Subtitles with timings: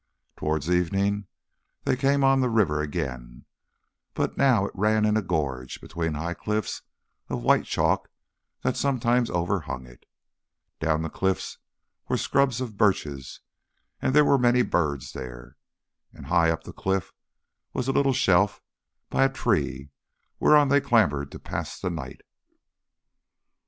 [0.35, 1.27] Towards evening
[1.83, 3.45] they came on the river again,
[4.15, 6.81] but now it ran in a gorge, between high cliffs
[7.29, 8.09] of white chalk
[8.63, 10.07] that sometimes overhung it.
[10.79, 11.59] Down the cliffs
[12.09, 13.41] was a scrub of birches
[14.01, 15.55] and there were many birds there.
[16.11, 17.11] And high up the cliff
[17.71, 18.59] was a little shelf
[19.11, 19.91] by a tree,
[20.39, 22.21] whereon they clambered to pass the night.